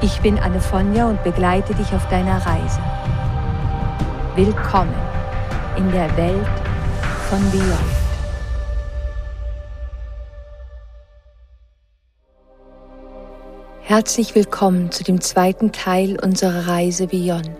[0.00, 2.78] Ich bin Anne Fonja und begleite dich auf deiner Reise.
[4.36, 4.94] Willkommen
[5.76, 6.46] in der Welt
[7.28, 7.98] von Beyond.
[13.80, 17.50] Herzlich willkommen zu dem zweiten Teil unserer Reise Beyond,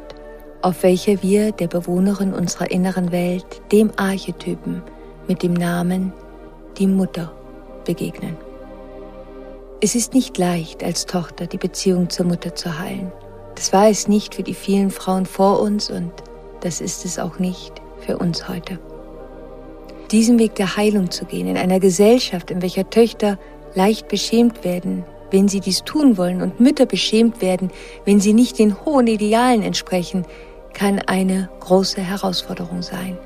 [0.62, 4.84] auf welcher wir der Bewohnerin unserer inneren Welt, dem Archetypen
[5.26, 6.12] mit dem Namen
[6.78, 7.32] die Mutter,
[7.84, 8.47] begegnen.
[9.80, 13.12] Es ist nicht leicht, als Tochter die Beziehung zur Mutter zu heilen.
[13.54, 16.10] Das war es nicht für die vielen Frauen vor uns und
[16.62, 18.80] das ist es auch nicht für uns heute.
[20.10, 23.38] Diesen Weg der Heilung zu gehen in einer Gesellschaft, in welcher Töchter
[23.76, 27.70] leicht beschämt werden, wenn sie dies tun wollen und Mütter beschämt werden,
[28.04, 30.26] wenn sie nicht den hohen Idealen entsprechen,
[30.72, 33.16] kann eine große Herausforderung sein.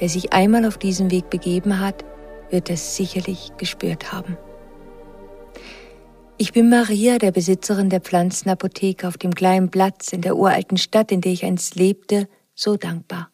[0.00, 2.04] Wer sich einmal auf diesen Weg begeben hat,
[2.50, 4.36] wird es sicherlich gespürt haben.
[6.38, 11.10] Ich bin Maria, der Besitzerin der Pflanzenapotheke auf dem kleinen Platz in der uralten Stadt,
[11.10, 13.30] in der ich einst lebte, so dankbar.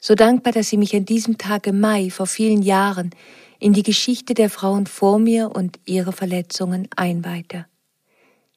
[0.00, 3.10] So dankbar, dass sie mich an diesem Tag im Mai vor vielen Jahren
[3.58, 7.66] in die Geschichte der Frauen vor mir und ihre Verletzungen einweihte.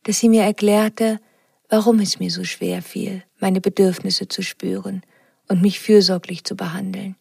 [0.03, 1.19] Dass sie mir erklärte,
[1.67, 5.01] warum es mir so schwer fiel, meine Bedürfnisse zu spüren
[5.49, 7.17] und mich fürsorglich zu behandeln.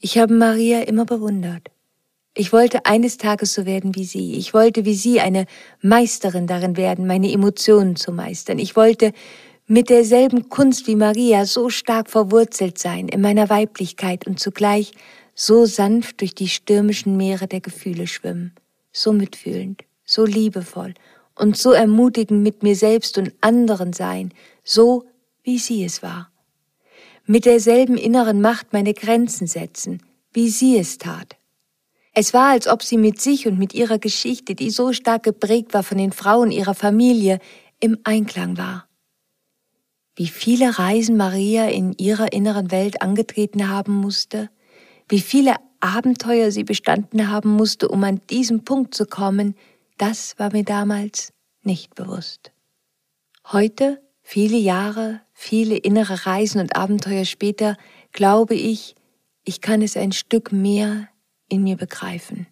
[0.00, 1.68] Ich habe Maria immer bewundert.
[2.40, 4.32] Ich wollte eines Tages so werden wie sie.
[4.32, 5.44] Ich wollte wie sie eine
[5.82, 8.58] Meisterin darin werden, meine Emotionen zu meistern.
[8.58, 9.12] Ich wollte
[9.66, 14.92] mit derselben Kunst wie Maria so stark verwurzelt sein in meiner Weiblichkeit und zugleich
[15.34, 18.54] so sanft durch die stürmischen Meere der Gefühle schwimmen,
[18.90, 20.94] so mitfühlend, so liebevoll
[21.34, 24.32] und so ermutigend mit mir selbst und anderen sein,
[24.64, 25.04] so
[25.42, 26.30] wie sie es war.
[27.26, 31.36] Mit derselben inneren Macht meine Grenzen setzen, wie sie es tat.
[32.20, 35.72] Es war, als ob sie mit sich und mit ihrer Geschichte, die so stark geprägt
[35.72, 37.38] war von den Frauen ihrer Familie,
[37.80, 38.86] im Einklang war.
[40.16, 44.50] Wie viele Reisen Maria in ihrer inneren Welt angetreten haben musste,
[45.08, 49.54] wie viele Abenteuer sie bestanden haben musste, um an diesen Punkt zu kommen,
[49.96, 51.32] das war mir damals
[51.62, 52.52] nicht bewusst.
[53.50, 57.78] Heute, viele Jahre, viele innere Reisen und Abenteuer später,
[58.12, 58.94] glaube ich,
[59.42, 61.08] ich kann es ein Stück mehr
[61.50, 62.46] in mir begreifen.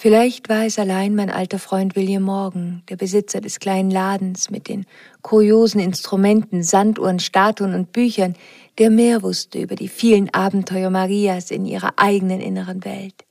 [0.00, 4.68] Vielleicht war es allein mein alter Freund William Morgan, der Besitzer des kleinen Ladens mit
[4.68, 4.86] den
[5.22, 8.36] kuriosen Instrumenten, Sanduhren, Statuen und Büchern,
[8.78, 13.24] der mehr wusste über die vielen Abenteuer Marias in ihrer eigenen inneren Welt.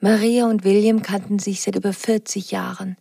[0.00, 2.96] Maria und William kannten sich seit über 40 Jahren,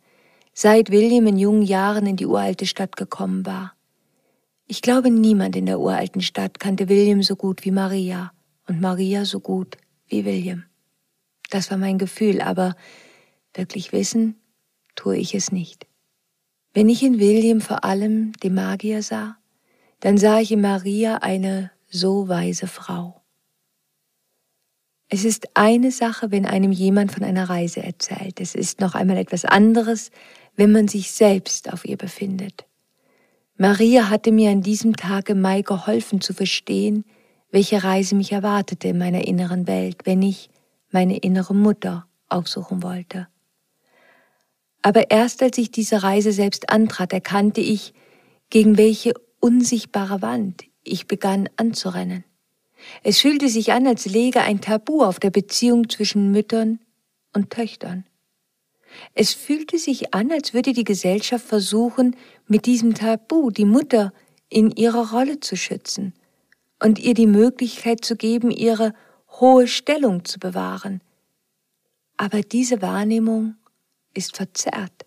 [0.54, 3.74] seit William in jungen Jahren in die uralte Stadt gekommen war.
[4.68, 8.32] Ich glaube, niemand in der uralten Stadt kannte William so gut wie Maria
[8.70, 10.64] und Maria so gut wie William.
[11.50, 12.76] Das war mein Gefühl, aber
[13.54, 14.40] wirklich wissen
[14.96, 15.88] tue ich es nicht.
[16.74, 19.38] Wenn ich in William vor allem den Magier sah,
[20.02, 23.22] dann sah ich in Maria eine so weise Frau.
[25.10, 28.40] Es ist eine Sache, wenn einem jemand von einer Reise erzählt.
[28.40, 30.12] Es ist noch einmal etwas anderes,
[30.56, 32.66] wenn man sich selbst auf ihr befindet.
[33.58, 37.04] Maria hatte mir an diesem Tag im Mai geholfen zu verstehen,
[37.52, 40.50] welche Reise mich erwartete in meiner inneren Welt, wenn ich
[40.92, 43.28] meine innere Mutter aufsuchen wollte.
[44.82, 47.94] Aber erst als ich diese Reise selbst antrat, erkannte ich,
[48.50, 52.24] gegen welche unsichtbare Wand ich begann anzurennen.
[53.04, 56.80] Es fühlte sich an, als läge ein Tabu auf der Beziehung zwischen Müttern
[57.34, 58.06] und Töchtern.
[59.14, 62.16] Es fühlte sich an, als würde die Gesellschaft versuchen,
[62.48, 64.14] mit diesem Tabu die Mutter
[64.50, 66.14] in ihrer Rolle zu schützen
[66.82, 68.94] und ihr die Möglichkeit zu geben, ihre
[69.40, 71.02] hohe Stellung zu bewahren.
[72.18, 73.56] Aber diese Wahrnehmung
[74.14, 75.06] ist verzerrt.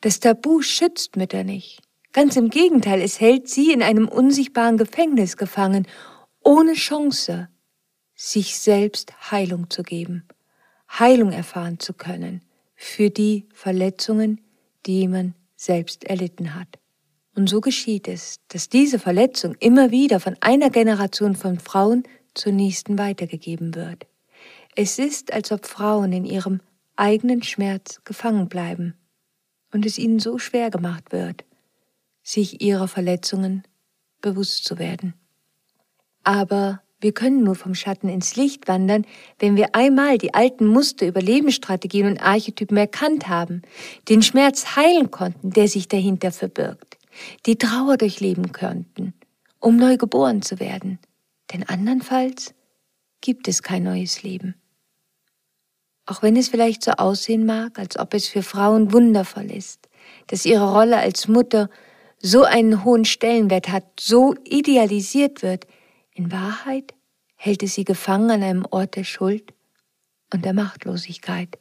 [0.00, 1.82] Das Tabu schützt Mütter nicht.
[2.12, 5.86] Ganz im Gegenteil, es hält sie in einem unsichtbaren Gefängnis gefangen,
[6.42, 7.48] ohne Chance,
[8.14, 10.26] sich selbst Heilung zu geben,
[10.90, 12.42] Heilung erfahren zu können
[12.74, 14.40] für die Verletzungen,
[14.86, 16.78] die man selbst erlitten hat.
[17.38, 22.02] Und so geschieht es, dass diese Verletzung immer wieder von einer Generation von Frauen
[22.34, 24.08] zur nächsten weitergegeben wird.
[24.74, 26.58] Es ist, als ob Frauen in ihrem
[26.96, 28.94] eigenen Schmerz gefangen bleiben
[29.72, 31.44] und es ihnen so schwer gemacht wird,
[32.24, 33.62] sich ihrer Verletzungen
[34.20, 35.14] bewusst zu werden.
[36.24, 39.06] Aber wir können nur vom Schatten ins Licht wandern,
[39.38, 43.62] wenn wir einmal die alten Muster, Überlebensstrategien und Archetypen erkannt haben,
[44.08, 46.87] den Schmerz heilen konnten, der sich dahinter verbirgt,
[47.46, 49.14] die Trauer durchleben könnten,
[49.58, 50.98] um neu geboren zu werden.
[51.52, 52.54] Denn andernfalls
[53.20, 54.54] gibt es kein neues Leben.
[56.06, 59.88] Auch wenn es vielleicht so aussehen mag, als ob es für Frauen wundervoll ist,
[60.28, 61.68] dass ihre Rolle als Mutter
[62.18, 65.66] so einen hohen Stellenwert hat, so idealisiert wird,
[66.12, 66.94] in Wahrheit
[67.36, 69.52] hält es sie gefangen an einem Ort der Schuld
[70.32, 71.58] und der Machtlosigkeit,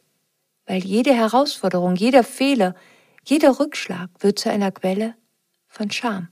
[0.66, 2.74] weil jede Herausforderung, jeder Fehler,
[3.24, 5.16] jeder Rückschlag wird zu einer Quelle
[5.68, 6.30] von Scham.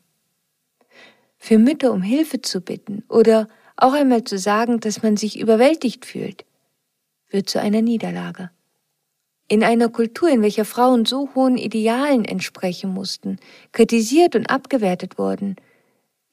[1.37, 3.47] Für Mütter um Hilfe zu bitten oder
[3.77, 6.45] auch einmal zu sagen, dass man sich überwältigt fühlt,
[7.29, 8.49] wird zu einer Niederlage.
[9.47, 13.37] In einer Kultur, in welcher Frauen so hohen Idealen entsprechen mussten,
[13.73, 15.55] kritisiert und abgewertet wurden,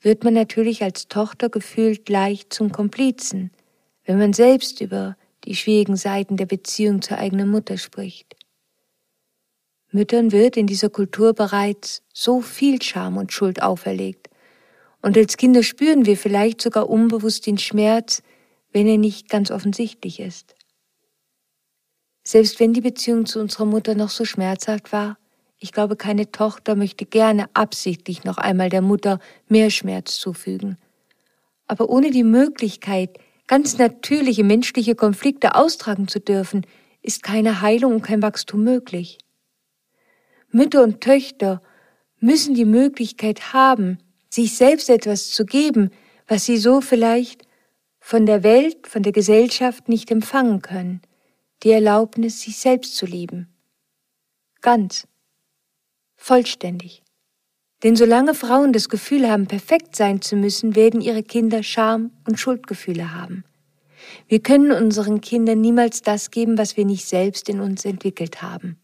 [0.00, 3.50] wird man natürlich als Tochter gefühlt leicht zum Komplizen,
[4.05, 8.34] wenn man selbst über die schwierigen Seiten der Beziehung zur eigenen Mutter spricht.
[9.93, 14.29] Müttern wird in dieser Kultur bereits so viel Scham und Schuld auferlegt,
[15.03, 18.23] und als Kinder spüren wir vielleicht sogar unbewusst den Schmerz,
[18.73, 20.55] wenn er nicht ganz offensichtlich ist.
[22.25, 25.19] Selbst wenn die Beziehung zu unserer Mutter noch so schmerzhaft war,
[25.59, 29.19] ich glaube, keine Tochter möchte gerne absichtlich noch einmal der Mutter
[29.49, 30.79] mehr Schmerz zufügen.
[31.67, 36.67] Aber ohne die Möglichkeit, ganz natürliche menschliche Konflikte austragen zu dürfen,
[37.00, 39.19] ist keine Heilung und kein Wachstum möglich.
[40.52, 41.60] Mütter und Töchter
[42.20, 45.90] müssen die Möglichkeit haben, sich selbst etwas zu geben,
[46.28, 47.43] was sie so vielleicht
[47.99, 51.00] von der Welt, von der Gesellschaft nicht empfangen können,
[51.62, 53.49] die Erlaubnis, sich selbst zu lieben.
[54.60, 55.06] Ganz
[56.16, 57.02] vollständig.
[57.82, 62.38] Denn solange Frauen das Gefühl haben, perfekt sein zu müssen, werden ihre Kinder Scham und
[62.38, 63.44] Schuldgefühle haben.
[64.28, 68.76] Wir können unseren Kindern niemals das geben, was wir nicht selbst in uns entwickelt haben.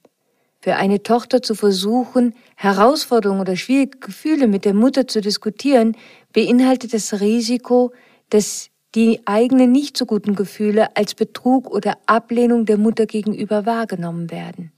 [0.61, 5.97] Für eine Tochter zu versuchen, Herausforderungen oder schwierige Gefühle mit der Mutter zu diskutieren,
[6.33, 7.93] beinhaltet das Risiko,
[8.31, 14.31] dass die eigenen nicht so guten Gefühle als Betrug oder Ablehnung der Mutter gegenüber wahrgenommen
[14.31, 14.73] werden.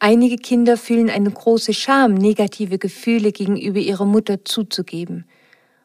[0.00, 5.26] Einige Kinder fühlen eine große Scham, negative Gefühle gegenüber ihrer Mutter zuzugeben.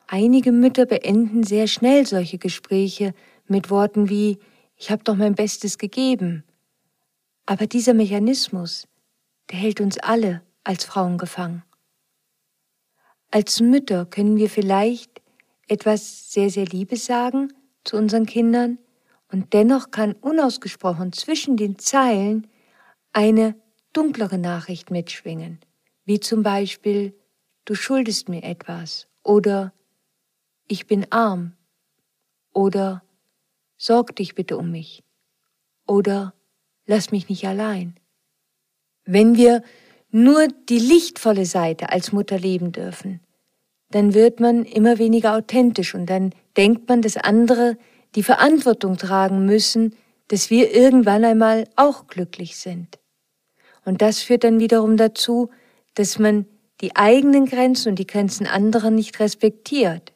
[0.07, 3.13] Einige Mütter beenden sehr schnell solche Gespräche
[3.47, 4.37] mit Worten wie
[4.77, 6.43] Ich habe doch mein Bestes gegeben.
[7.45, 8.87] Aber dieser Mechanismus,
[9.51, 11.63] der hält uns alle als Frauen gefangen.
[13.31, 15.21] Als Mütter können wir vielleicht
[15.67, 17.53] etwas sehr, sehr Liebes sagen
[17.83, 18.79] zu unseren Kindern
[19.31, 22.47] und dennoch kann unausgesprochen zwischen den Zeilen
[23.11, 23.55] eine
[23.93, 25.59] dunklere Nachricht mitschwingen,
[26.05, 27.13] wie zum Beispiel
[27.65, 29.73] Du schuldest mir etwas oder
[30.67, 31.57] Ich bin arm
[32.53, 33.03] oder
[33.77, 35.03] Sorg dich bitte um mich
[35.87, 36.33] oder
[36.87, 37.99] Lass mich nicht allein.
[39.05, 39.61] Wenn wir
[40.11, 43.19] nur die lichtvolle Seite als Mutter leben dürfen,
[43.91, 47.77] dann wird man immer weniger authentisch und dann denkt man, dass andere
[48.15, 49.95] die Verantwortung tragen müssen,
[50.27, 52.97] dass wir irgendwann einmal auch glücklich sind.
[53.83, 55.49] Und das führt dann wiederum dazu,
[55.93, 56.45] dass man
[56.81, 60.14] die eigenen Grenzen und die Grenzen anderer nicht respektiert.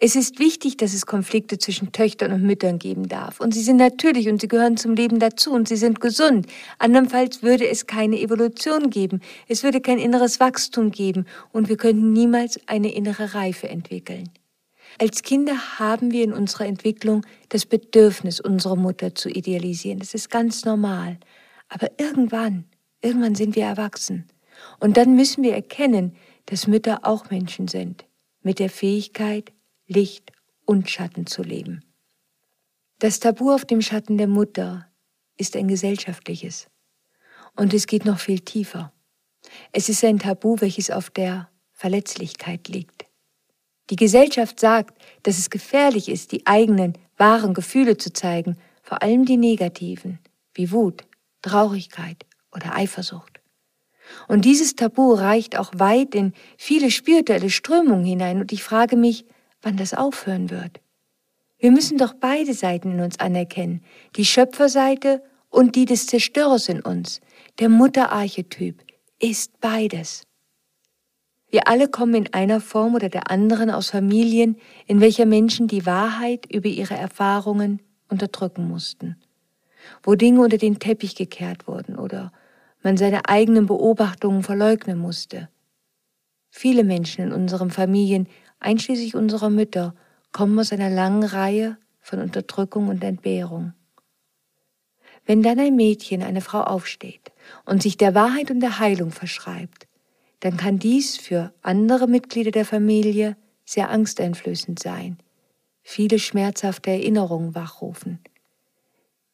[0.00, 3.40] Es ist wichtig, dass es Konflikte zwischen Töchtern und Müttern geben darf.
[3.40, 6.46] Und sie sind natürlich und sie gehören zum Leben dazu und sie sind gesund.
[6.78, 9.20] Andernfalls würde es keine Evolution geben.
[9.48, 14.30] Es würde kein inneres Wachstum geben und wir könnten niemals eine innere Reife entwickeln.
[15.00, 19.98] Als Kinder haben wir in unserer Entwicklung das Bedürfnis, unsere Mutter zu idealisieren.
[19.98, 21.18] Das ist ganz normal.
[21.68, 22.64] Aber irgendwann
[23.00, 24.26] Irgendwann sind wir erwachsen.
[24.80, 28.06] Und dann müssen wir erkennen, dass Mütter auch Menschen sind,
[28.42, 29.52] mit der Fähigkeit,
[29.88, 30.30] Licht
[30.64, 31.84] und Schatten zu leben.
[32.98, 34.86] Das Tabu auf dem Schatten der Mutter
[35.36, 36.68] ist ein gesellschaftliches.
[37.56, 38.92] Und es geht noch viel tiefer.
[39.72, 43.06] Es ist ein Tabu, welches auf der Verletzlichkeit liegt.
[43.90, 49.24] Die Gesellschaft sagt, dass es gefährlich ist, die eigenen, wahren Gefühle zu zeigen, vor allem
[49.24, 50.18] die negativen,
[50.54, 51.04] wie Wut,
[51.40, 53.40] Traurigkeit, oder Eifersucht.
[54.26, 59.26] Und dieses Tabu reicht auch weit in viele spirituelle Strömungen hinein und ich frage mich,
[59.62, 60.80] wann das aufhören wird.
[61.58, 63.82] Wir müssen doch beide Seiten in uns anerkennen,
[64.16, 67.20] die Schöpferseite und die des Zerstörers in uns.
[67.58, 68.84] Der Mutterarchetyp
[69.18, 70.24] ist beides.
[71.50, 75.86] Wir alle kommen in einer Form oder der anderen aus Familien, in welcher Menschen die
[75.86, 79.16] Wahrheit über ihre Erfahrungen unterdrücken mussten.
[80.02, 82.32] wo Dinge unter den Teppich gekehrt wurden oder
[82.82, 85.48] man seine eigenen Beobachtungen verleugnen musste.
[86.50, 88.28] Viele Menschen in unseren Familien,
[88.60, 89.94] einschließlich unserer Mütter,
[90.32, 93.72] kommen aus einer langen Reihe von Unterdrückung und Entbehrung.
[95.26, 97.32] Wenn dann ein Mädchen, eine Frau aufsteht
[97.66, 99.86] und sich der Wahrheit und der Heilung verschreibt,
[100.40, 105.18] dann kann dies für andere Mitglieder der Familie sehr angsteinflößend sein,
[105.82, 108.20] viele schmerzhafte Erinnerungen wachrufen.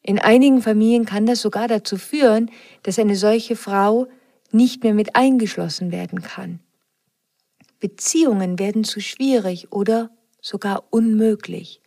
[0.02, 2.50] In einigen Familien kann das sogar dazu führen,
[2.82, 4.06] dass eine solche Frau
[4.50, 6.60] nicht mehr mit eingeschlossen werden kann.
[7.80, 11.80] Beziehungen werden zu schwierig oder sogar unmöglich.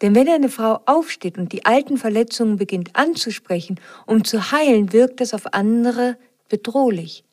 [0.00, 5.20] Denn wenn eine Frau aufsteht und die alten Verletzungen beginnt anzusprechen, um zu heilen, wirkt
[5.20, 6.16] das auf andere
[6.48, 7.24] bedrohlich.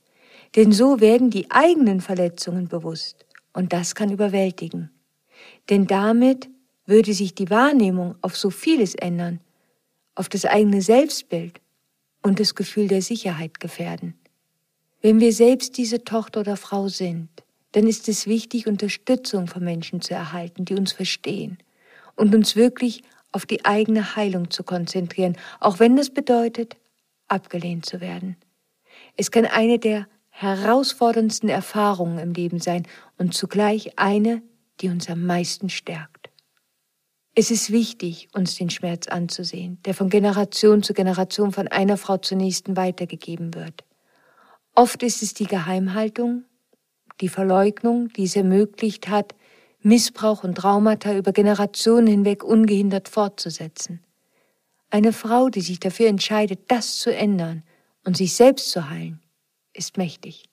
[0.56, 4.90] Denn so werden die eigenen Verletzungen bewusst und das kann überwältigen.
[5.70, 6.50] Denn damit
[6.86, 9.40] würde sich die Wahrnehmung auf so vieles ändern,
[10.16, 11.62] auf das eigene Selbstbild
[12.22, 14.16] und das Gefühl der Sicherheit gefährden.
[15.02, 17.30] Wenn wir selbst diese Tochter oder Frau sind,
[17.72, 21.58] dann ist es wichtig, Unterstützung von Menschen zu erhalten, die uns verstehen
[22.16, 26.76] und uns wirklich auf die eigene Heilung zu konzentrieren, auch wenn das bedeutet,
[27.28, 28.36] abgelehnt zu werden.
[29.16, 32.88] Es kann eine der herausforderndsten Erfahrungen im Leben sein
[33.18, 34.42] und zugleich eine,
[34.82, 36.30] die uns am meisten stärkt.
[37.34, 42.18] Es ist wichtig, uns den Schmerz anzusehen, der von Generation zu Generation von einer Frau
[42.18, 43.86] zur nächsten weitergegeben wird.
[44.76, 46.44] Oft ist es die Geheimhaltung,
[47.22, 49.36] die Verleugnung, die es ermöglicht hat,
[49.82, 54.02] Missbrauch und Traumata über Generationen hinweg ungehindert fortzusetzen.
[54.90, 57.64] Eine Frau, die sich dafür entscheidet, das zu ändern
[58.04, 59.22] und sich selbst zu heilen,
[59.74, 60.46] ist mächtig.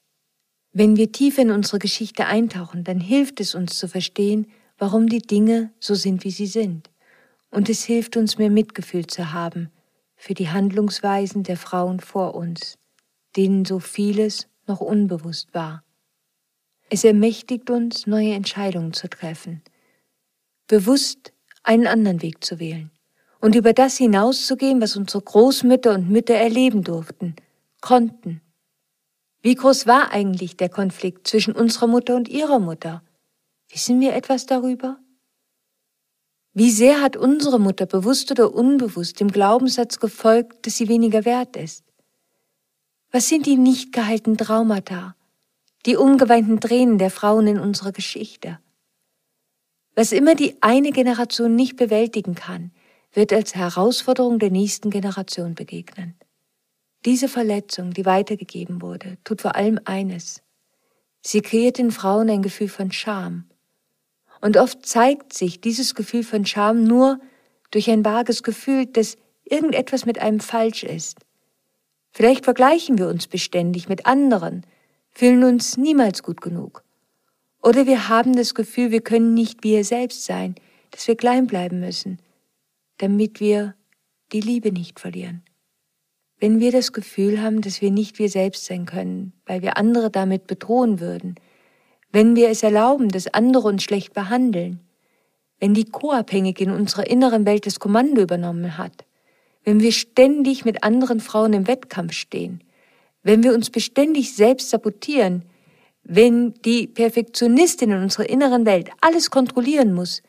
[0.72, 4.46] Wenn wir tiefer in unsere Geschichte eintauchen, dann hilft es uns zu verstehen,
[4.78, 6.90] warum die Dinge so sind, wie sie sind.
[7.50, 9.70] Und es hilft uns mehr Mitgefühl zu haben
[10.14, 12.78] für die Handlungsweisen der Frauen vor uns,
[13.36, 15.82] denen so vieles noch unbewusst war.
[16.90, 19.62] Es ermächtigt uns, neue Entscheidungen zu treffen,
[20.68, 22.90] bewusst einen anderen Weg zu wählen
[23.40, 27.36] und über das hinauszugehen, was unsere Großmütter und Mütter erleben durften,
[27.80, 28.40] konnten.
[29.42, 33.02] Wie groß war eigentlich der Konflikt zwischen unserer Mutter und ihrer Mutter?
[33.70, 34.98] Wissen wir etwas darüber?
[36.54, 41.54] Wie sehr hat unsere Mutter bewusst oder unbewusst dem Glaubenssatz gefolgt, dass sie weniger wert
[41.56, 41.84] ist?
[43.10, 45.14] Was sind die nicht geheilten Traumata,
[45.88, 48.58] die ungeweinten Tränen der Frauen in unserer Geschichte.
[49.94, 52.72] Was immer die eine Generation nicht bewältigen kann,
[53.10, 56.14] wird als Herausforderung der nächsten Generation begegnen.
[57.06, 60.42] Diese Verletzung, die weitergegeben wurde, tut vor allem eines.
[61.22, 63.48] Sie kreiert in Frauen ein Gefühl von Scham.
[64.42, 67.18] Und oft zeigt sich dieses Gefühl von Scham nur
[67.70, 71.20] durch ein vages Gefühl, dass irgendetwas mit einem falsch ist.
[72.10, 74.66] Vielleicht vergleichen wir uns beständig mit anderen,
[75.18, 76.84] fühlen uns niemals gut genug.
[77.60, 80.54] Oder wir haben das Gefühl, wir können nicht wir selbst sein,
[80.92, 82.20] dass wir klein bleiben müssen,
[82.98, 83.74] damit wir
[84.30, 85.42] die Liebe nicht verlieren.
[86.38, 90.08] Wenn wir das Gefühl haben, dass wir nicht wir selbst sein können, weil wir andere
[90.08, 91.34] damit bedrohen würden,
[92.12, 94.78] wenn wir es erlauben, dass andere uns schlecht behandeln,
[95.58, 99.04] wenn die Co-Abhängige in unserer inneren Welt das Kommando übernommen hat,
[99.64, 102.62] wenn wir ständig mit anderen Frauen im Wettkampf stehen,
[103.28, 105.44] wenn wir uns beständig selbst sabotieren,
[106.02, 110.22] wenn die Perfektionistin in unserer inneren Welt alles kontrollieren muss,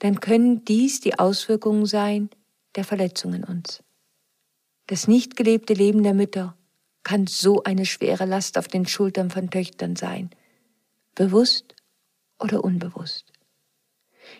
[0.00, 2.30] dann können dies die Auswirkungen sein
[2.74, 3.84] der Verletzung in uns.
[4.88, 6.56] Das nicht gelebte Leben der Mütter
[7.04, 10.30] kann so eine schwere Last auf den Schultern von Töchtern sein,
[11.14, 11.76] bewusst
[12.40, 13.32] oder unbewusst.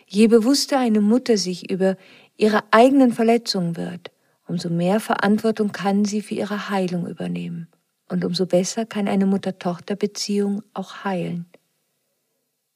[0.09, 1.97] Je bewusster eine Mutter sich über
[2.37, 4.11] ihre eigenen Verletzungen wird,
[4.49, 7.68] umso mehr Verantwortung kann sie für ihre Heilung übernehmen
[8.12, 11.47] und umso besser kann eine Mutter-Tochter-Beziehung auch heilen.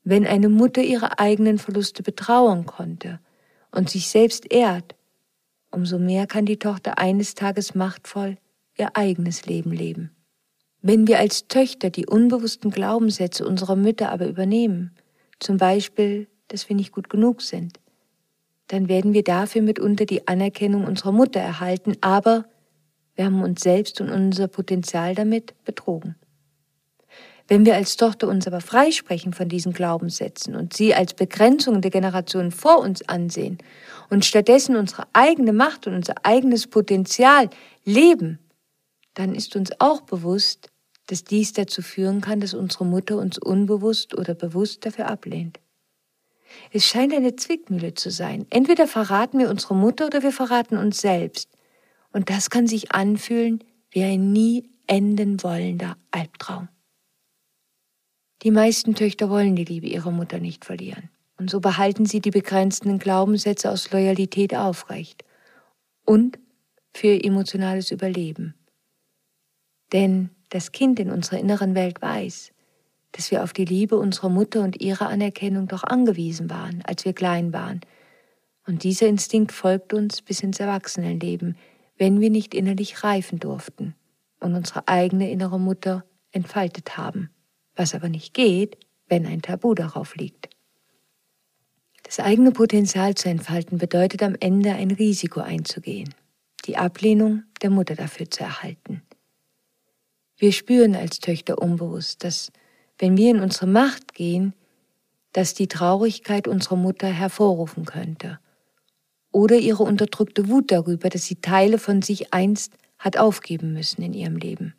[0.02, 3.20] Wenn eine Mutter ihre eigenen Verluste betrauern konnte
[3.70, 4.94] und sich selbst ehrt,
[5.70, 8.38] umso mehr kann die Tochter eines Tages machtvoll
[8.78, 10.10] ihr eigenes Leben leben.
[10.82, 14.94] Wenn wir als Töchter die unbewussten Glaubenssätze unserer Mütter aber übernehmen,
[15.40, 17.78] zum Beispiel, dass wir nicht gut genug sind,
[18.68, 22.46] dann werden wir dafür mitunter die Anerkennung unserer Mutter erhalten, aber
[23.16, 26.14] wir haben uns selbst und unser Potenzial damit betrogen.
[27.48, 31.92] Wenn wir als Tochter uns aber freisprechen von diesen Glaubenssätzen und sie als Begrenzung der
[31.92, 33.58] Generationen vor uns ansehen
[34.10, 37.48] und stattdessen unsere eigene Macht und unser eigenes Potenzial
[37.84, 38.38] leben,
[39.14, 40.70] dann ist uns auch bewusst,
[41.06, 45.60] dass dies dazu führen kann, dass unsere Mutter uns unbewusst oder bewusst dafür ablehnt.
[46.72, 48.46] Es scheint eine Zwickmühle zu sein.
[48.50, 51.48] Entweder verraten wir unsere Mutter oder wir verraten uns selbst.
[52.16, 56.70] Und das kann sich anfühlen wie ein nie enden wollender Albtraum.
[58.40, 61.10] Die meisten Töchter wollen die Liebe ihrer Mutter nicht verlieren.
[61.36, 65.26] Und so behalten sie die begrenzten Glaubenssätze aus Loyalität aufrecht
[66.06, 66.38] und
[66.94, 68.54] für ihr emotionales Überleben.
[69.92, 72.50] Denn das Kind in unserer inneren Welt weiß,
[73.12, 77.12] dass wir auf die Liebe unserer Mutter und ihre Anerkennung doch angewiesen waren, als wir
[77.12, 77.82] klein waren.
[78.66, 81.58] Und dieser Instinkt folgt uns bis ins Erwachsenenleben,
[81.98, 83.94] wenn wir nicht innerlich reifen durften
[84.40, 87.30] und unsere eigene innere Mutter entfaltet haben,
[87.74, 88.76] was aber nicht geht,
[89.08, 90.50] wenn ein Tabu darauf liegt.
[92.02, 96.14] Das eigene Potenzial zu entfalten bedeutet am Ende ein Risiko einzugehen,
[96.66, 99.02] die Ablehnung der Mutter dafür zu erhalten.
[100.36, 102.52] Wir spüren als Töchter unbewusst, dass
[102.98, 104.54] wenn wir in unsere Macht gehen,
[105.32, 108.38] das die Traurigkeit unserer Mutter hervorrufen könnte
[109.36, 114.14] oder ihre unterdrückte Wut darüber, dass sie Teile von sich einst hat aufgeben müssen in
[114.14, 114.74] ihrem Leben.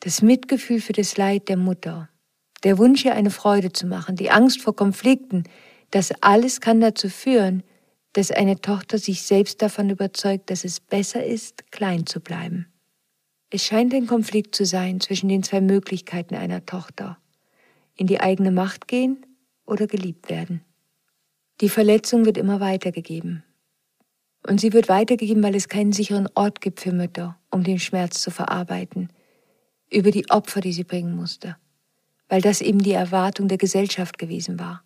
[0.00, 2.10] Das Mitgefühl für das Leid der Mutter,
[2.64, 5.44] der Wunsch, ihr eine Freude zu machen, die Angst vor Konflikten,
[5.90, 7.62] das alles kann dazu führen,
[8.12, 12.66] dass eine Tochter sich selbst davon überzeugt, dass es besser ist, klein zu bleiben.
[13.48, 17.16] Es scheint ein Konflikt zu sein zwischen den zwei Möglichkeiten einer Tochter.
[17.94, 19.24] In die eigene Macht gehen
[19.64, 20.60] oder geliebt werden.
[21.62, 23.42] Die Verletzung wird immer weitergegeben.
[24.46, 28.20] Und sie wird weitergegeben, weil es keinen sicheren Ort gibt für Mütter, um den Schmerz
[28.20, 29.10] zu verarbeiten,
[29.90, 31.56] über die Opfer, die sie bringen musste,
[32.28, 34.84] weil das eben die Erwartung der Gesellschaft gewesen war.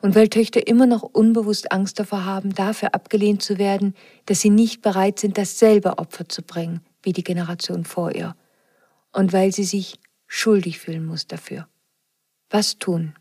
[0.00, 3.94] Und weil Töchter immer noch unbewusst Angst davor haben, dafür abgelehnt zu werden,
[4.24, 8.34] dass sie nicht bereit sind, dasselbe Opfer zu bringen wie die Generation vor ihr.
[9.12, 11.68] Und weil sie sich schuldig fühlen muss dafür.
[12.48, 13.14] Was tun,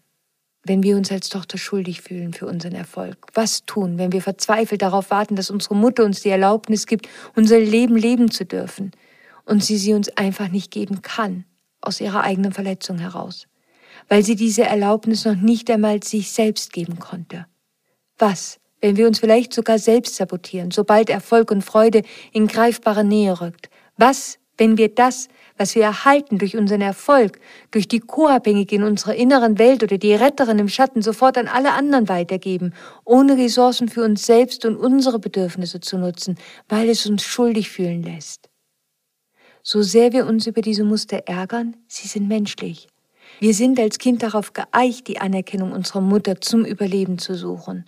[0.63, 3.17] wenn wir uns als Tochter schuldig fühlen für unseren Erfolg?
[3.33, 7.59] Was tun, wenn wir verzweifelt darauf warten, dass unsere Mutter uns die Erlaubnis gibt, unser
[7.59, 8.91] Leben leben zu dürfen
[9.45, 11.45] und sie sie uns einfach nicht geben kann,
[11.81, 13.47] aus ihrer eigenen Verletzung heraus?
[14.07, 17.45] weil sie diese Erlaubnis noch nicht einmal sich selbst geben konnte.
[18.17, 23.39] Was, wenn wir uns vielleicht sogar selbst sabotieren, sobald Erfolg und Freude in greifbare Nähe
[23.39, 23.69] rückt?
[23.97, 27.39] Was, wenn wir das, was wir erhalten durch unseren Erfolg,
[27.71, 31.73] durch die Co-Abhängige in unserer inneren Welt oder die Retterin im Schatten sofort an alle
[31.73, 32.73] anderen weitergeben,
[33.05, 36.37] ohne Ressourcen für uns selbst und unsere Bedürfnisse zu nutzen,
[36.69, 38.49] weil es uns schuldig fühlen lässt?
[39.61, 42.87] So sehr wir uns über diese Muster ärgern, sie sind menschlich.
[43.39, 47.85] Wir sind als Kind darauf geeicht, die Anerkennung unserer Mutter zum Überleben zu suchen.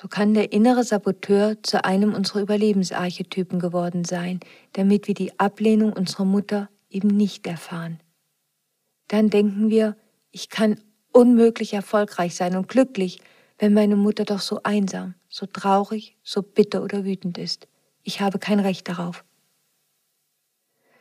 [0.00, 4.38] So kann der innere Saboteur zu einem unserer Überlebensarchetypen geworden sein,
[4.74, 7.98] damit wir die Ablehnung unserer Mutter eben nicht erfahren.
[9.08, 9.96] Dann denken wir,
[10.30, 10.80] ich kann
[11.10, 13.18] unmöglich erfolgreich sein und glücklich,
[13.58, 17.66] wenn meine Mutter doch so einsam, so traurig, so bitter oder wütend ist.
[18.04, 19.24] Ich habe kein Recht darauf.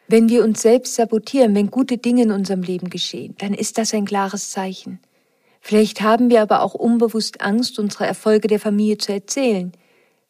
[0.08, 3.94] Wenn wir uns selbst sabotieren, wenn gute Dinge in unserem Leben geschehen, dann ist das
[3.94, 5.00] ein klares Zeichen.
[5.68, 9.74] Vielleicht haben wir aber auch unbewusst Angst, unsere Erfolge der Familie zu erzählen.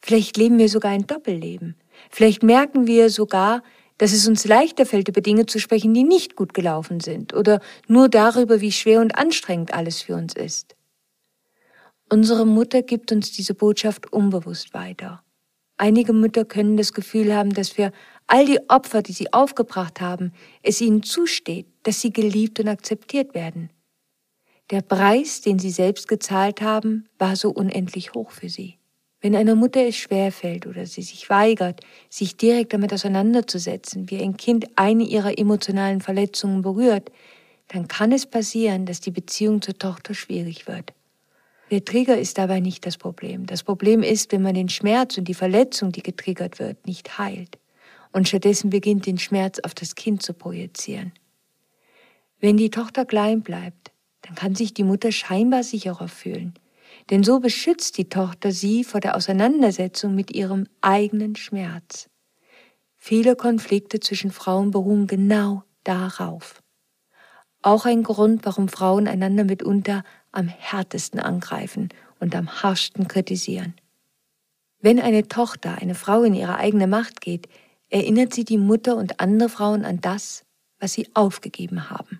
[0.02, 1.76] Vielleicht leben wir sogar ein Doppelleben.
[2.10, 3.62] Vielleicht merken wir sogar,
[4.00, 7.62] dass es uns leichter fällt, über Dinge zu sprechen, die nicht gut gelaufen sind oder
[7.88, 10.76] nur darüber, wie schwer und anstrengend alles für uns ist.
[12.10, 15.22] Unsere Mutter gibt uns diese Botschaft unbewusst weiter.
[15.78, 17.92] Einige Mütter können das Gefühl haben, dass wir
[18.26, 23.36] all die Opfer, die sie aufgebracht haben, es ihnen zusteht, dass sie geliebt und akzeptiert
[23.36, 23.70] werden.
[24.70, 28.78] Der Preis, den sie selbst gezahlt haben, war so unendlich hoch für sie.
[29.22, 34.36] Wenn einer Mutter es schwerfällt oder sie sich weigert, sich direkt damit auseinanderzusetzen, wie ein
[34.36, 37.12] Kind eine ihrer emotionalen Verletzungen berührt,
[37.70, 40.94] dann kann es passieren, dass die Beziehung zur Tochter schwierig wird.
[41.72, 43.46] Der Trigger ist dabei nicht das Problem.
[43.46, 47.58] Das Problem ist, wenn man den Schmerz und die Verletzung, die getriggert wird, nicht heilt
[48.14, 51.12] und stattdessen beginnt den Schmerz auf das Kind zu projizieren.
[52.40, 53.92] Wenn die Tochter klein bleibt,
[54.28, 56.54] dann kann sich die Mutter scheinbar sicherer fühlen,
[57.10, 62.10] denn so beschützt die Tochter sie vor der Auseinandersetzung mit ihrem eigenen Schmerz.
[62.98, 66.62] Viele Konflikte zwischen Frauen beruhen genau darauf.
[67.62, 73.76] Auch ein Grund, warum Frauen einander mitunter am härtesten angreifen und am harschsten kritisieren.
[74.80, 77.48] Wenn eine Tochter, eine Frau in ihre eigene Macht geht,
[77.90, 80.44] erinnert sie die Mutter und andere Frauen an das,
[80.80, 82.20] was sie aufgegeben haben.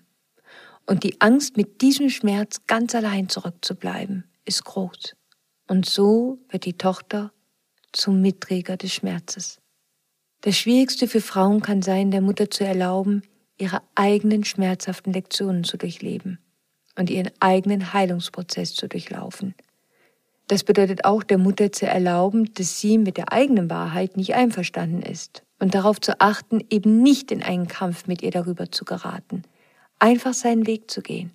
[0.88, 5.14] Und die Angst, mit diesem Schmerz ganz allein zurückzubleiben, ist groß.
[5.66, 7.30] Und so wird die Tochter
[7.92, 9.60] zum Mitträger des Schmerzes.
[10.40, 13.20] Das Schwierigste für Frauen kann sein, der Mutter zu erlauben,
[13.58, 16.38] ihre eigenen schmerzhaften Lektionen zu durchleben
[16.96, 19.54] und ihren eigenen Heilungsprozess zu durchlaufen.
[20.46, 25.02] Das bedeutet auch der Mutter zu erlauben, dass sie mit der eigenen Wahrheit nicht einverstanden
[25.02, 29.42] ist und darauf zu achten, eben nicht in einen Kampf mit ihr darüber zu geraten,
[29.98, 31.32] einfach seinen Weg zu gehen.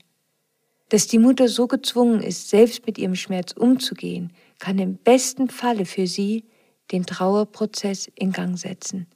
[0.90, 5.86] Dass die Mutter so gezwungen ist, selbst mit ihrem Schmerz umzugehen, kann im besten Falle
[5.86, 6.46] für sie
[6.92, 9.08] den Trauerprozess in Gang setzen.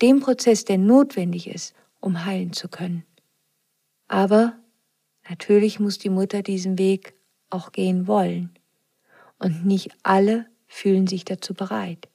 [0.00, 3.04] Den Prozess, der notwendig ist, um heilen zu können.
[4.08, 4.54] Aber
[5.28, 7.14] natürlich muss die Mutter diesen Weg
[7.48, 8.50] auch gehen wollen.
[9.38, 12.08] Und nicht alle fühlen sich dazu bereit.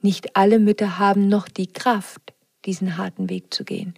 [0.00, 3.94] Nicht alle Mütter haben noch die Kraft, diesen harten Weg zu gehen.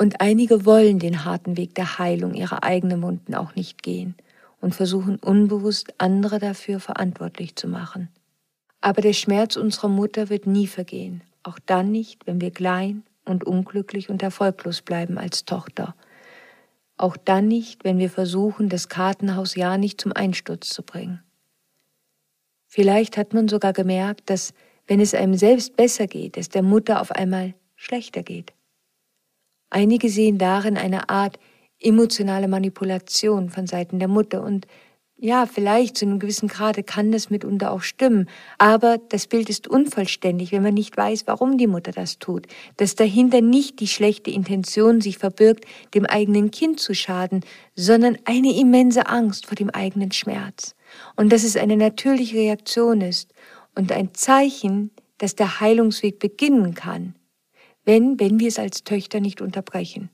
[0.00, 4.14] Und einige wollen den harten Weg der Heilung ihrer eigenen Wunden auch nicht gehen
[4.62, 8.08] und versuchen unbewusst andere dafür verantwortlich zu machen.
[8.80, 13.44] Aber der Schmerz unserer Mutter wird nie vergehen, auch dann nicht, wenn wir klein und
[13.44, 15.94] unglücklich und erfolglos bleiben als Tochter.
[16.96, 21.22] Auch dann nicht, wenn wir versuchen, das Kartenhaus ja nicht zum Einsturz zu bringen.
[22.68, 24.54] Vielleicht hat man sogar gemerkt, dass,
[24.86, 28.54] wenn es einem selbst besser geht, es der Mutter auf einmal schlechter geht.
[29.70, 31.38] Einige sehen darin eine Art
[31.78, 34.42] emotionale Manipulation von Seiten der Mutter.
[34.42, 34.66] Und
[35.22, 39.68] ja, vielleicht zu einem gewissen Grade kann das mitunter auch stimmen, aber das Bild ist
[39.68, 42.46] unvollständig, wenn man nicht weiß, warum die Mutter das tut,
[42.78, 47.44] dass dahinter nicht die schlechte Intention sich verbirgt, dem eigenen Kind zu schaden,
[47.76, 50.74] sondern eine immense Angst vor dem eigenen Schmerz.
[51.16, 53.34] Und dass es eine natürliche Reaktion ist
[53.74, 57.14] und ein Zeichen, dass der Heilungsweg beginnen kann,
[57.84, 60.10] wenn, wenn wir es als Töchter nicht unterbrechen.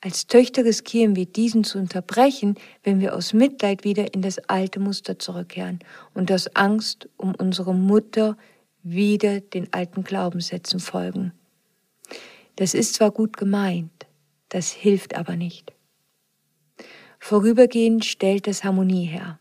[0.00, 4.80] Als Töchter riskieren wir diesen zu unterbrechen, wenn wir aus Mitleid wieder in das alte
[4.80, 5.80] Muster zurückkehren
[6.14, 8.38] und aus Angst um unsere Mutter
[8.82, 11.32] wieder den alten Glaubenssätzen folgen.
[12.56, 14.06] Das ist zwar gut gemeint,
[14.48, 15.72] das hilft aber nicht.
[17.18, 19.38] Vorübergehend stellt das Harmonie her,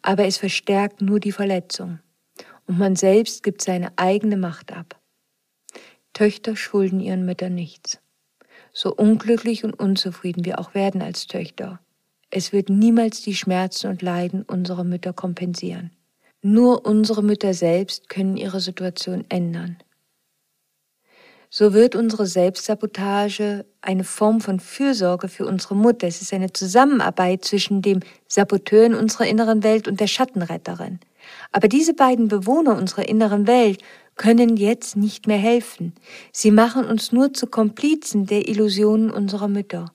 [0.00, 1.98] aber es verstärkt nur die Verletzung
[2.66, 5.01] und man selbst gibt seine eigene Macht ab.
[6.12, 8.02] Töchter schulden ihren Müttern nichts
[8.72, 11.80] so unglücklich und unzufrieden wir auch werden als Töchter.
[12.30, 15.90] Es wird niemals die Schmerzen und Leiden unserer Mütter kompensieren.
[16.40, 19.76] Nur unsere Mütter selbst können ihre Situation ändern.
[21.50, 26.06] So wird unsere Selbstsabotage eine Form von Fürsorge für unsere Mutter.
[26.06, 30.98] Es ist eine Zusammenarbeit zwischen dem Saboteur in unserer inneren Welt und der Schattenretterin.
[31.52, 33.82] Aber diese beiden Bewohner unserer inneren Welt
[34.16, 35.94] können jetzt nicht mehr helfen.
[36.32, 39.92] Sie machen uns nur zu Komplizen der Illusionen unserer Mütter.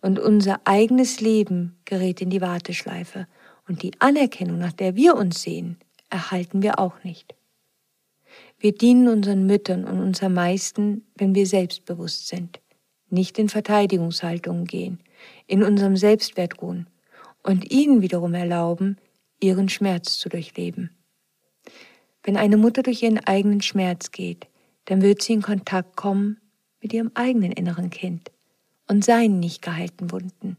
[0.00, 3.26] Und unser eigenes Leben gerät in die Warteschleife.
[3.68, 5.76] Und die Anerkennung, nach der wir uns sehen,
[6.10, 7.34] erhalten wir auch nicht.
[8.58, 12.60] Wir dienen unseren Müttern und uns am meisten, wenn wir selbstbewusst sind,
[13.10, 15.00] nicht in Verteidigungshaltungen gehen,
[15.46, 16.88] in unserem Selbstwert ruhen
[17.42, 18.96] und ihnen wiederum erlauben,
[19.40, 20.90] ihren Schmerz zu durchleben.
[22.22, 24.46] Wenn eine Mutter durch ihren eigenen Schmerz geht,
[24.86, 26.40] dann wird sie in Kontakt kommen
[26.80, 28.30] mit ihrem eigenen inneren Kind
[28.88, 30.56] und seinen nicht geheilten Wunden.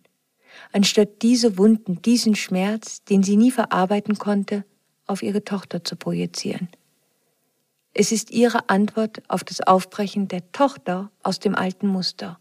[0.72, 4.66] Anstatt diese Wunden, diesen Schmerz, den sie nie verarbeiten konnte,
[5.06, 6.70] auf ihre Tochter zu projizieren.
[7.94, 12.40] Es ist ihre Antwort auf das Aufbrechen der Tochter aus dem alten Muster.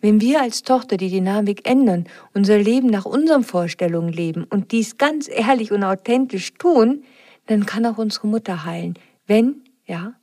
[0.00, 4.98] Wenn wir als Tochter die Dynamik ändern, unser Leben nach unseren Vorstellungen leben und dies
[4.98, 7.04] ganz ehrlich und authentisch tun,
[7.46, 10.14] dann kann auch unsere Mutter heilen, wenn, ja,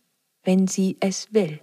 [0.43, 1.59] wenn sie es will.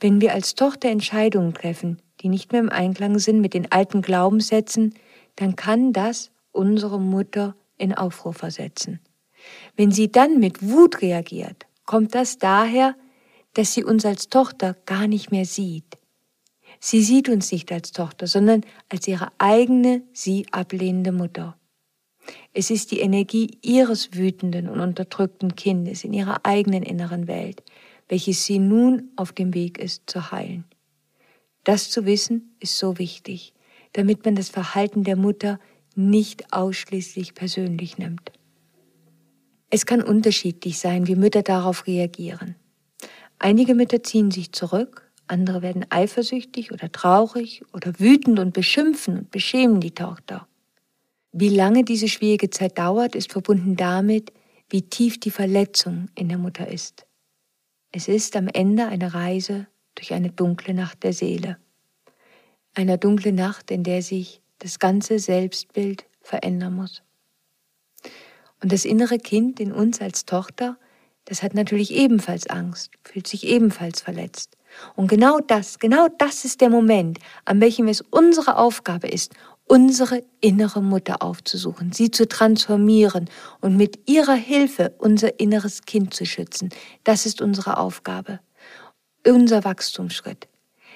[0.00, 4.02] Wenn wir als Tochter Entscheidungen treffen, die nicht mehr im Einklang sind mit den alten
[4.02, 4.94] Glaubenssätzen,
[5.36, 9.00] dann kann das unsere Mutter in Aufruhr versetzen.
[9.76, 12.94] Wenn sie dann mit Wut reagiert, kommt das daher,
[13.54, 15.98] dass sie uns als Tochter gar nicht mehr sieht.
[16.80, 21.56] Sie sieht uns nicht als Tochter, sondern als ihre eigene, sie ablehnende Mutter.
[22.52, 27.62] Es ist die Energie ihres wütenden und unterdrückten Kindes in ihrer eigenen inneren Welt,
[28.08, 30.64] welches sie nun auf dem Weg ist zu heilen.
[31.64, 33.54] Das zu wissen ist so wichtig,
[33.92, 35.58] damit man das Verhalten der Mutter
[35.94, 38.32] nicht ausschließlich persönlich nimmt.
[39.70, 42.56] Es kann unterschiedlich sein, wie Mütter darauf reagieren.
[43.38, 49.30] Einige Mütter ziehen sich zurück, andere werden eifersüchtig oder traurig oder wütend und beschimpfen und
[49.30, 50.46] beschämen die Tochter.
[51.34, 54.32] Wie lange diese schwierige Zeit dauert, ist verbunden damit,
[54.68, 57.06] wie tief die Verletzung in der Mutter ist.
[57.90, 61.56] Es ist am Ende eine Reise durch eine dunkle Nacht der Seele.
[62.74, 67.02] Eine dunkle Nacht, in der sich das ganze Selbstbild verändern muss.
[68.62, 70.76] Und das innere Kind in uns als Tochter,
[71.24, 74.56] das hat natürlich ebenfalls Angst, fühlt sich ebenfalls verletzt.
[74.96, 79.34] Und genau das, genau das ist der Moment, an welchem es unsere Aufgabe ist,
[79.72, 83.30] unsere innere Mutter aufzusuchen, sie zu transformieren
[83.62, 86.68] und mit ihrer Hilfe unser inneres Kind zu schützen.
[87.04, 88.40] Das ist unsere Aufgabe.
[89.26, 90.46] unser Wachstumsschritt.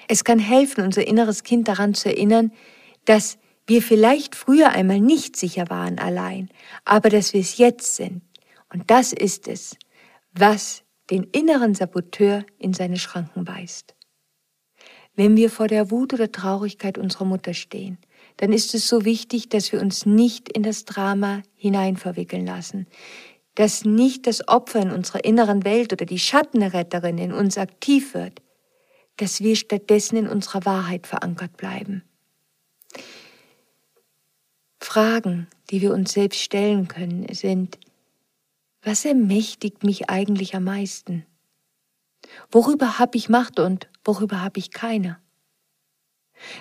[0.07, 2.51] Es kann helfen, unser inneres Kind daran zu erinnern,
[3.05, 6.49] dass wir vielleicht früher einmal nicht sicher waren allein,
[6.85, 8.21] aber dass wir es jetzt sind.
[8.71, 9.75] Und das ist es,
[10.33, 13.95] was den inneren Saboteur in seine Schranken weist.
[15.15, 17.97] Wenn wir vor der Wut oder Traurigkeit unserer Mutter stehen,
[18.37, 22.87] dann ist es so wichtig, dass wir uns nicht in das Drama hineinverwickeln lassen,
[23.55, 28.41] dass nicht das Opfer in unserer inneren Welt oder die Schattenretterin in uns aktiv wird,
[29.17, 32.03] dass wir stattdessen in unserer Wahrheit verankert bleiben.
[34.79, 37.79] Fragen, die wir uns selbst stellen können, sind,
[38.83, 41.25] was ermächtigt mich eigentlich am meisten?
[42.51, 45.17] Worüber habe ich Macht und worüber habe ich keine?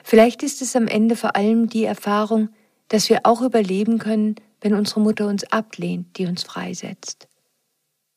[0.05, 2.49] Vielleicht ist es am Ende vor allem die Erfahrung,
[2.89, 7.29] dass wir auch überleben können, wenn unsere Mutter uns ablehnt, die uns freisetzt.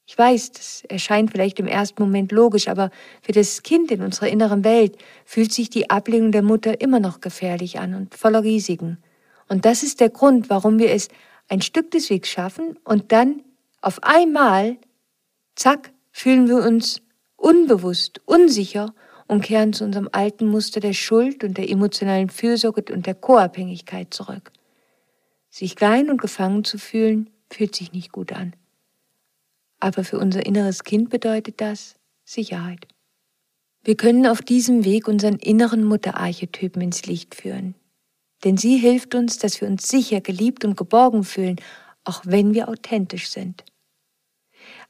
[0.05, 2.89] Ich weiß, das erscheint vielleicht im ersten Moment logisch, aber
[3.21, 7.21] für das Kind in unserer inneren Welt fühlt sich die Ablehnung der Mutter immer noch
[7.21, 8.97] gefährlich an und voller Risiken.
[9.47, 11.09] Und das ist der Grund, warum wir es
[11.47, 13.43] ein Stück des Wegs schaffen und dann
[13.81, 14.77] auf einmal,
[15.55, 17.01] zack, fühlen wir uns
[17.35, 18.93] unbewusst, unsicher
[19.29, 24.11] und kehren zu unserem alten Muster der Schuld und der emotionalen Fürsorge und der Co-Abhängigkeit
[24.11, 24.51] zurück.
[25.51, 28.55] Sich klein und gefangen zu fühlen, fühlt sich nicht gut an.
[29.79, 32.87] Aber für unser inneres Kind bedeutet das Sicherheit.
[33.83, 37.75] Wir können auf diesem Weg unseren inneren Mutterarchetypen ins Licht führen.
[38.43, 41.57] Denn sie hilft uns, dass wir uns sicher, geliebt und geborgen fühlen,
[42.03, 43.63] auch wenn wir authentisch sind.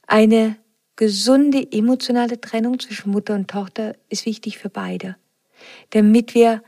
[0.06, 0.56] Eine
[1.00, 5.16] gesunde emotionale Trennung zwischen Mutter und Tochter ist wichtig für beide,
[5.90, 6.62] damit wir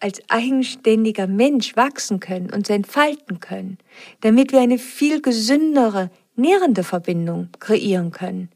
[0.00, 3.78] als eigenständiger Mensch wachsen können, uns entfalten können,
[4.22, 8.50] damit wir eine viel gesündere, nährende Verbindung kreieren können.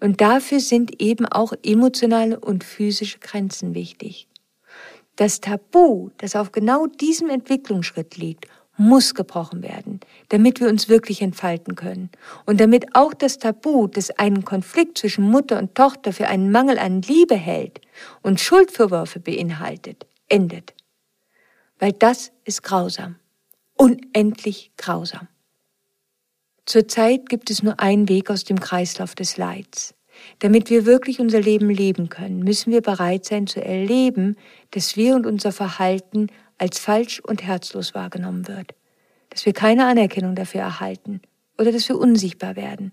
[0.00, 4.26] Und dafür sind eben auch emotionale und physische Grenzen wichtig.
[5.14, 8.48] Das Tabu, das auf genau diesem Entwicklungsschritt liegt
[8.80, 12.08] muss gebrochen werden, damit wir uns wirklich entfalten können.
[12.46, 16.78] Und damit auch das Tabu, das einen Konflikt zwischen Mutter und Tochter für einen Mangel
[16.78, 17.82] an Liebe hält
[18.22, 20.72] und Schuldvorwürfe beinhaltet, endet.
[21.78, 23.16] Weil das ist grausam.
[23.74, 25.28] Unendlich grausam.
[26.64, 29.94] Zurzeit gibt es nur einen Weg aus dem Kreislauf des Leids.
[30.38, 34.36] Damit wir wirklich unser Leben leben können, müssen wir bereit sein zu erleben,
[34.70, 36.28] dass wir und unser Verhalten
[36.60, 38.74] als falsch und herzlos wahrgenommen wird,
[39.30, 41.22] dass wir keine Anerkennung dafür erhalten
[41.58, 42.92] oder dass wir unsichtbar werden.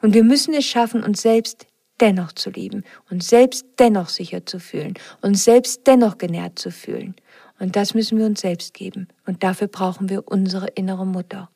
[0.00, 1.66] Und wir müssen es schaffen, uns selbst
[2.00, 7.14] dennoch zu lieben, uns selbst dennoch sicher zu fühlen, uns selbst dennoch genährt zu fühlen.
[7.60, 9.08] Und das müssen wir uns selbst geben.
[9.26, 11.50] Und dafür brauchen wir unsere innere Mutter.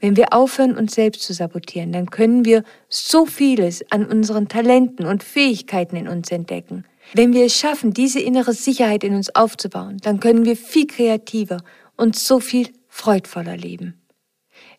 [0.00, 5.06] Wenn wir aufhören, uns selbst zu sabotieren, dann können wir so vieles an unseren Talenten
[5.06, 6.84] und Fähigkeiten in uns entdecken.
[7.14, 11.62] Wenn wir es schaffen, diese innere Sicherheit in uns aufzubauen, dann können wir viel kreativer
[11.96, 14.00] und so viel freudvoller leben.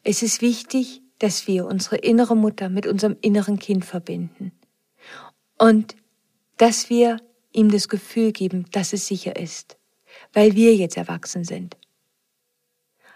[0.03, 4.51] Es ist wichtig, dass wir unsere innere Mutter mit unserem inneren Kind verbinden
[5.59, 5.95] und
[6.57, 7.17] dass wir
[7.51, 9.77] ihm das Gefühl geben, dass es sicher ist,
[10.33, 11.77] weil wir jetzt erwachsen sind.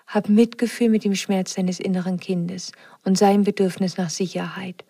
[0.05, 2.71] Hab Mitgefühl mit dem Schmerz deines inneren Kindes
[3.03, 4.85] und seinem Bedürfnis nach Sicherheit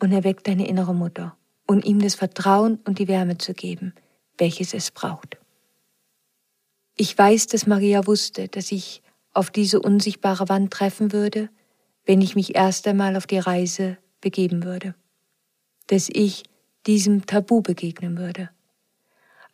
[0.00, 1.36] und erweck deine innere Mutter
[1.70, 3.94] und ihm das Vertrauen und die Wärme zu geben,
[4.38, 5.38] welches es braucht.
[6.96, 9.02] Ich weiß, dass Maria wusste, dass ich
[9.34, 11.48] auf diese unsichtbare Wand treffen würde,
[12.04, 14.96] wenn ich mich erst einmal auf die Reise begeben würde,
[15.86, 16.42] dass ich
[16.88, 18.50] diesem Tabu begegnen würde.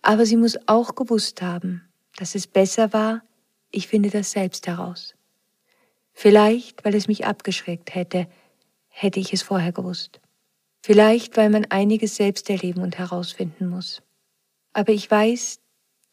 [0.00, 1.82] Aber sie muss auch gewusst haben,
[2.16, 3.24] dass es besser war,
[3.70, 5.14] ich finde das selbst heraus.
[6.14, 8.26] Vielleicht, weil es mich abgeschreckt hätte,
[8.88, 10.18] hätte ich es vorher gewusst.
[10.86, 14.04] Vielleicht, weil man einiges selbst erleben und herausfinden muss.
[14.72, 15.58] Aber ich weiß,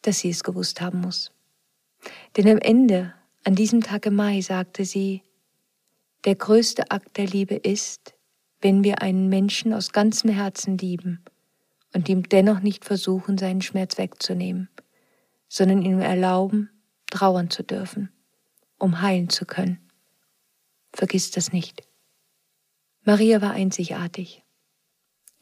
[0.01, 1.31] dass sie es gewusst haben muss.
[2.35, 5.21] Denn am Ende, an diesem Tag im Mai, sagte sie,
[6.25, 8.15] der größte Akt der Liebe ist,
[8.61, 11.23] wenn wir einen Menschen aus ganzem Herzen lieben
[11.93, 14.69] und ihm dennoch nicht versuchen, seinen Schmerz wegzunehmen,
[15.49, 16.71] sondern ihm erlauben,
[17.11, 18.11] trauern zu dürfen,
[18.79, 19.87] um heilen zu können.
[20.93, 21.83] Vergiss das nicht.
[23.03, 24.42] Maria war einzigartig.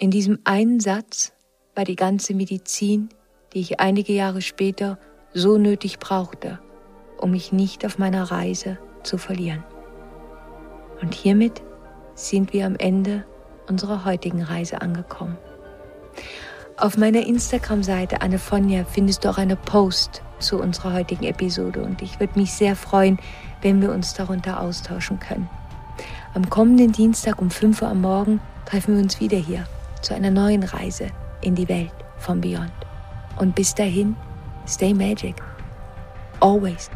[0.02, 1.32] In diesem einen Satz
[1.76, 3.10] war die ganze Medizin,
[3.54, 4.98] die ich einige Jahre später
[5.32, 6.58] so nötig brauchte,
[7.20, 9.64] um mich nicht auf meiner Reise zu verlieren.
[11.04, 11.62] Und hiermit
[12.16, 13.26] sind wir am Ende
[13.68, 15.38] unserer heutigen Reise angekommen.
[16.78, 22.20] Auf meiner Instagram-Seite Annefonja findest du auch eine Post zu unserer heutigen Episode und ich
[22.20, 23.20] würde mich sehr freuen,
[23.62, 25.48] wenn wir uns darunter austauschen können.
[26.34, 29.68] Am kommenden Dienstag um 5 Uhr am Morgen treffen wir uns wieder hier
[30.02, 31.08] zu einer neuen Reise
[31.42, 32.72] in die Welt von Beyond.
[33.38, 34.16] Und bis dahin,
[34.68, 35.36] stay magic.
[36.40, 36.90] Always.